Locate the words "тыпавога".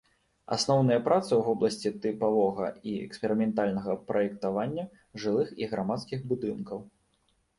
2.05-2.65